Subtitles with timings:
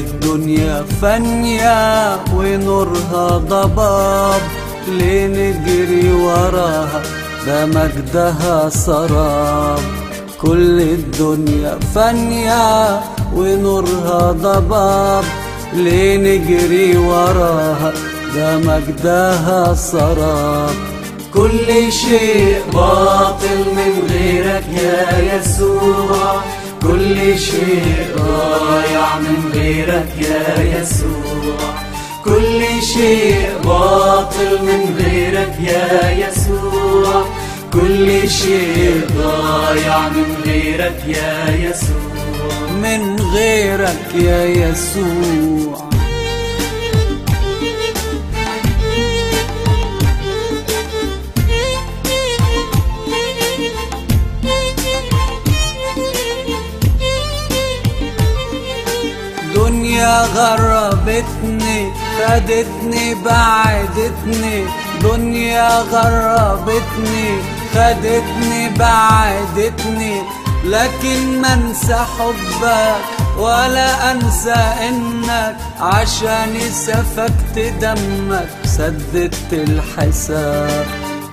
[0.00, 4.42] الدنيا فانية ونورها ضباب.
[4.88, 7.02] ليه نجري وراها
[7.46, 9.78] ده مجدها سراب.
[10.40, 13.00] كل الدنيا فانية
[13.34, 15.24] ونورها ضباب.
[15.74, 17.92] ليه نجري وراها
[18.34, 20.74] ده مجدها سراب.
[21.34, 26.40] كل شيء باطل من غيرك يا يسوع.
[26.82, 28.99] كل شيء ضايع
[29.54, 31.58] غيرك يا يسوع.
[32.24, 37.24] كل شيء باطل من غيرك يا يسوع.
[37.72, 42.70] كل شيء ضايع من غيرك يا يسوع.
[42.82, 45.89] من غيرك يا يسوع.
[59.54, 64.64] دنيا غربتني خدتني بعدتني.
[65.02, 67.38] دنيا غربتني
[67.74, 70.22] خدتني بعدتني.
[70.64, 72.96] لكن ما انسى حبك
[73.38, 75.56] ولا انسى انك.
[75.80, 80.86] عشان سفكت دمك سددت الحساب.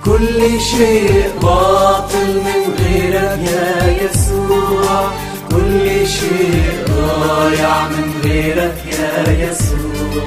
[0.04, 5.10] كل شيء باطل من غيرك يا يسوع.
[5.50, 8.07] كل شيء ضايع من
[8.38, 10.26] غيرك يا يسوع.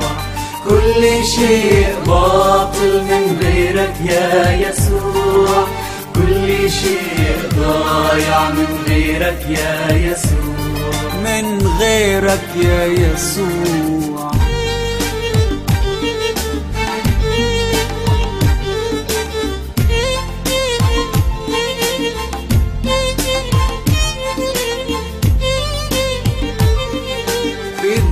[0.69, 5.67] كل شيء باطل من غيرك يا يسوع.
[6.15, 11.13] كل شيء ضايع من غيرك يا يسوع.
[11.23, 14.40] من غيرك يا يسوع.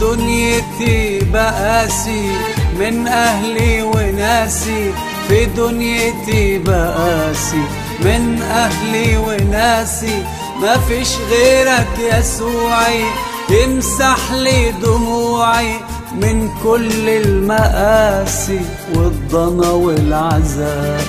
[0.10, 2.32] دنيتي بقاسي
[2.80, 4.94] من أهلي وناسي.
[5.28, 7.64] في دنيتي بقاسي
[8.02, 10.24] من أهلي وناسي.
[10.62, 13.04] ما فيش غيرك يسوعي
[13.50, 15.74] يمسح لي دموعي.
[16.22, 18.62] من كل المآسي
[18.96, 21.02] والضنا والعذاب.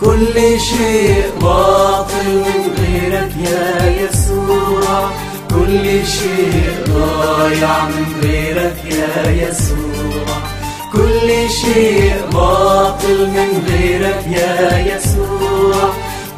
[0.00, 5.25] كل شيء باطل من غيرك يا يسوع.
[5.66, 10.26] كل شيء ضايع من غيرك يا يسوع.
[10.92, 15.90] كل شيء باطل من غيرك يا يسوع.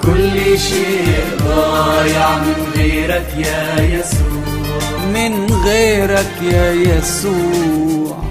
[0.03, 4.99] كل شيء ضايع من غيرك يا يسوع.
[5.15, 8.28] من غيرك يا يسوع.